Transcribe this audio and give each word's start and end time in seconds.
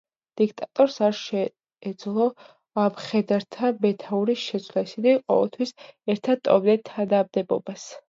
დიქტატორს 0.39 0.95
არ 1.07 1.11
შეეძლო 1.19 2.25
მხედართა 2.79 3.71
მეთაურის 3.87 4.49
შეცვლა, 4.49 4.87
ისინი 4.91 5.17
ყოველთვის 5.23 5.79
ერთად 6.17 6.47
ტოვებდნენ 6.51 6.87
თანამდებობას. 6.95 7.91